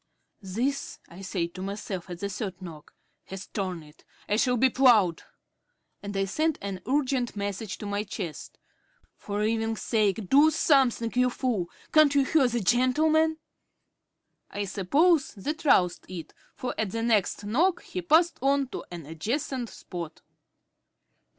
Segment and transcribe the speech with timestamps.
[0.41, 4.03] "This," I said to myself at the third knock, "has torn it.
[4.27, 5.21] I shall be ploughed,"
[6.01, 8.57] and I sent an urgent message to my chest.
[9.15, 11.69] "For 'eving's sake do something, you fool.
[11.93, 13.37] Can't you hear the gentleman?"
[14.49, 19.05] I suppose that roused it, for at the next knock he passed on to an
[19.05, 20.23] adjacent spot....